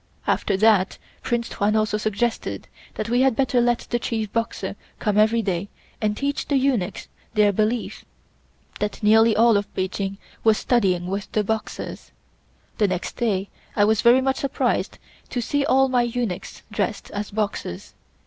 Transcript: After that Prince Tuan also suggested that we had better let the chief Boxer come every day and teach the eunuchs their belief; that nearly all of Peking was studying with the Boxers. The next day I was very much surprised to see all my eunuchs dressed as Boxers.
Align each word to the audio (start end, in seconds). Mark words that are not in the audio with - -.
After 0.25 0.57
that 0.57 0.97
Prince 1.21 1.47
Tuan 1.49 1.75
also 1.75 1.95
suggested 1.95 2.67
that 2.95 3.07
we 3.07 3.21
had 3.21 3.35
better 3.35 3.61
let 3.61 3.81
the 3.91 3.99
chief 3.99 4.33
Boxer 4.33 4.75
come 4.97 5.15
every 5.15 5.43
day 5.43 5.69
and 6.01 6.17
teach 6.17 6.47
the 6.47 6.55
eunuchs 6.57 7.07
their 7.35 7.51
belief; 7.53 8.03
that 8.79 9.03
nearly 9.03 9.35
all 9.35 9.57
of 9.57 9.71
Peking 9.75 10.17
was 10.43 10.57
studying 10.57 11.05
with 11.05 11.31
the 11.33 11.43
Boxers. 11.43 12.11
The 12.79 12.87
next 12.87 13.15
day 13.17 13.49
I 13.75 13.85
was 13.85 14.01
very 14.01 14.21
much 14.21 14.37
surprised 14.37 14.97
to 15.29 15.39
see 15.39 15.65
all 15.65 15.87
my 15.87 16.01
eunuchs 16.01 16.63
dressed 16.71 17.11
as 17.11 17.29
Boxers. 17.29 17.93